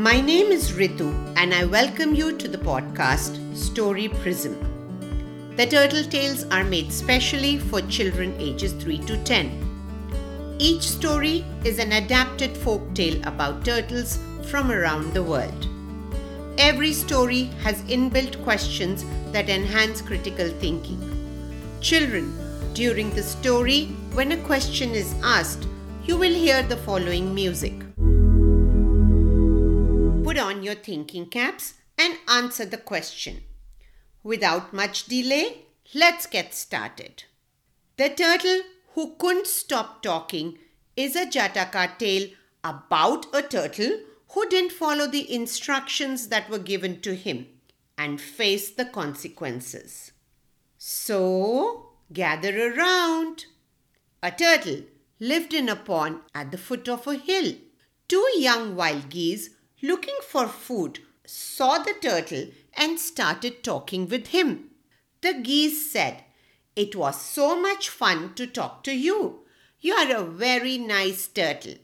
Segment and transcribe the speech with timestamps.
[0.00, 4.54] My name is Ritu, and I welcome you to the podcast Story Prism.
[5.56, 10.56] The Turtle Tales are made specially for children ages 3 to 10.
[10.58, 14.18] Each story is an adapted folk tale about turtles
[14.50, 15.68] from around the world.
[16.56, 20.98] Every story has inbuilt questions that enhance critical thinking.
[21.82, 22.32] Children,
[22.72, 25.68] during the story, when a question is asked,
[26.06, 27.89] you will hear the following music.
[30.30, 33.42] Put on your thinking caps and answer the question.
[34.22, 37.24] Without much delay, let's get started.
[37.96, 38.60] The turtle
[38.94, 40.58] who couldn't stop talking
[40.94, 42.28] is a Jataka tale
[42.62, 47.48] about a turtle who didn't follow the instructions that were given to him
[47.98, 50.12] and faced the consequences.
[50.78, 53.46] So, gather around.
[54.22, 54.82] A turtle
[55.18, 57.54] lived in a pond at the foot of a hill.
[58.06, 59.50] Two young wild geese
[59.82, 64.70] looking for food, saw the turtle and started talking with him.
[65.20, 66.24] The geese said,
[66.76, 69.40] It was so much fun to talk to you.
[69.80, 71.74] You are a very nice turtle.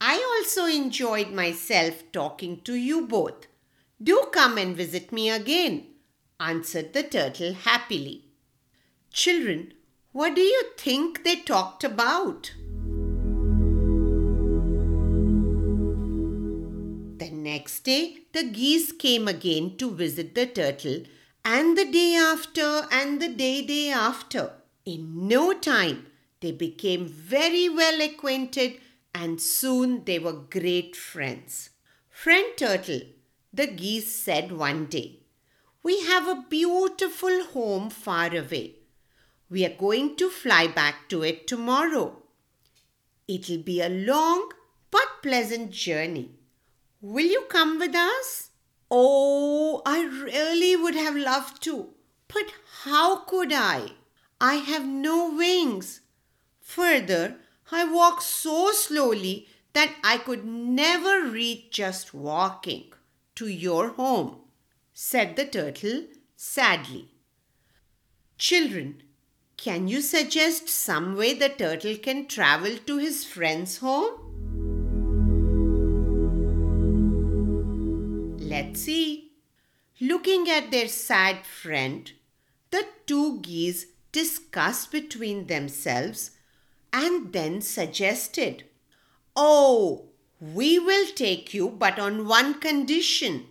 [0.00, 3.46] I also enjoyed myself talking to you both.
[4.00, 5.86] Do come and visit me again,
[6.38, 8.26] answered the turtle happily.
[9.12, 9.74] Children,
[10.12, 12.52] what do you think they talked about?
[17.58, 20.98] Next day, the geese came again to visit the turtle,
[21.44, 24.44] and the day after, and the day day after.
[24.84, 26.06] In no time,
[26.40, 28.74] they became very well acquainted,
[29.12, 31.70] and soon they were great friends.
[32.22, 33.02] Friend Turtle,
[33.52, 35.08] the geese said one day,
[35.82, 38.66] We have a beautiful home far away.
[39.50, 42.06] We are going to fly back to it tomorrow.
[43.26, 44.50] It'll be a long
[44.90, 46.37] but pleasant journey.
[47.00, 48.50] Will you come with us?
[48.90, 51.90] Oh, I really would have loved to.
[52.26, 53.92] But how could I?
[54.40, 56.00] I have no wings.
[56.60, 57.36] Further,
[57.70, 62.92] I walk so slowly that I could never reach just walking
[63.36, 64.40] to your home,
[64.92, 66.04] said the turtle
[66.36, 67.10] sadly.
[68.38, 69.02] Children,
[69.56, 74.27] can you suggest some way the turtle can travel to his friend's home?
[78.78, 79.32] See.
[80.00, 82.10] Looking at their sad friend,
[82.70, 86.30] the two geese discussed between themselves
[86.92, 88.64] and then suggested,
[89.34, 90.06] Oh,
[90.40, 93.46] we will take you, but on one condition.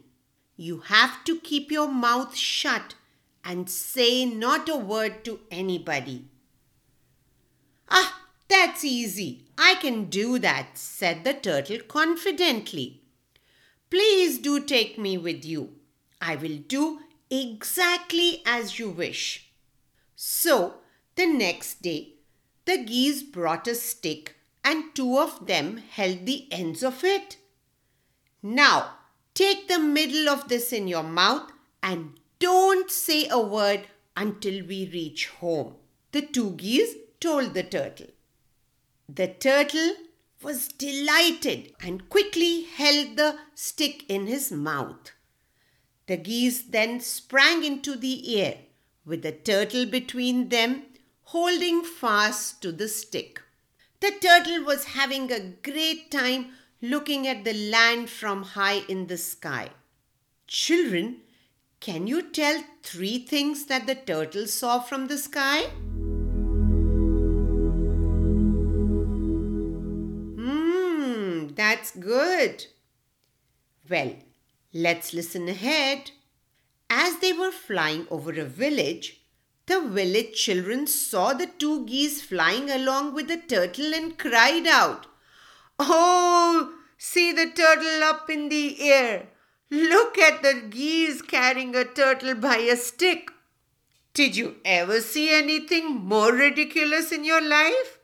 [0.56, 2.96] You have to keep your mouth shut
[3.44, 6.26] and say not a word to anybody.
[7.90, 9.46] Ah, that's easy.
[9.58, 13.02] I can do that, said the turtle confidently.
[13.90, 15.74] Please do take me with you.
[16.22, 17.00] I will do
[17.30, 19.50] exactly as you wish.
[20.16, 20.76] So,
[21.16, 22.14] the next day,
[22.66, 27.38] the geese brought a stick and two of them held the ends of it.
[28.44, 28.96] Now,
[29.34, 34.90] take the middle of this in your mouth and don't say a word until we
[34.92, 35.76] reach home.
[36.12, 38.08] The two geese told the turtle.
[39.08, 39.96] The turtle
[40.48, 45.12] was delighted and quickly held the stick in his mouth.
[46.06, 48.60] The geese then sprang into the air
[49.06, 50.84] with the turtle between them,
[51.36, 53.42] holding fast to the stick.
[54.00, 59.18] The turtle was having a great time looking at the land from high in the
[59.18, 59.72] sky.
[60.48, 61.18] Children,
[61.82, 65.66] can you tell three things that the turtle saw from the sky?
[71.58, 72.68] That's good.
[73.90, 74.14] Well,
[74.74, 76.12] let's listen ahead.
[76.88, 79.22] As they were flying over a village,
[79.66, 85.08] the village children saw the two geese flying along with the turtle and cried out,
[85.80, 89.28] Oh, see the turtle up in the air.
[89.72, 93.32] Look at the geese carrying a turtle by a stick.
[94.14, 97.97] Did you ever see anything more ridiculous in your life?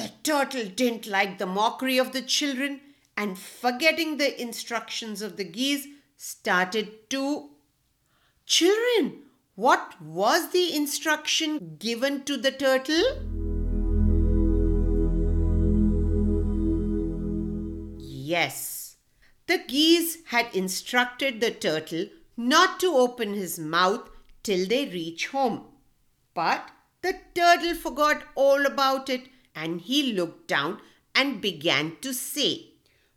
[0.00, 2.80] The turtle didn't like the mockery of the children
[3.18, 5.86] and, forgetting the instructions of the geese,
[6.16, 7.50] started to.
[8.46, 9.24] Children,
[9.56, 13.04] what was the instruction given to the turtle?
[17.98, 18.96] Yes,
[19.48, 22.06] the geese had instructed the turtle
[22.38, 24.08] not to open his mouth
[24.42, 25.66] till they reach home.
[26.32, 26.70] But
[27.02, 30.80] the turtle forgot all about it and he looked down
[31.14, 32.68] and began to say,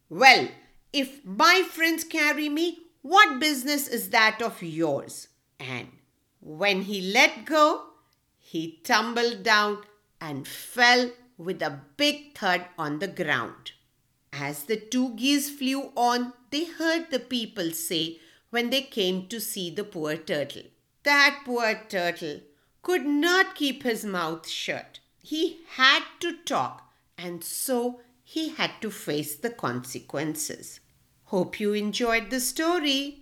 [0.09, 0.49] Well,
[0.93, 5.27] If my friends carry me, what business is that of yours?
[5.59, 5.87] And
[6.39, 7.85] when he let go,
[8.37, 9.79] he tumbled down
[10.21, 13.71] and fell with a big thud on the ground.
[14.31, 18.19] As the two geese flew on, they heard the people say
[18.51, 20.63] when they came to see the poor turtle.
[21.03, 22.41] That poor turtle
[22.83, 24.99] could not keep his mouth shut.
[25.25, 30.81] He had to talk, and so he had to face the consequences.
[31.23, 33.19] Hope you enjoyed the story.